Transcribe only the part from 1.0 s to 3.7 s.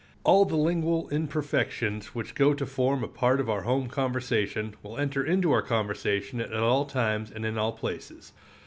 imperfections which go to form a part of our